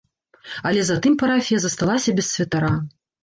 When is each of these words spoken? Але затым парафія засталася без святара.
Але 0.69 0.85
затым 0.87 1.17
парафія 1.23 1.59
засталася 1.65 2.15
без 2.21 2.33
святара. 2.33 2.73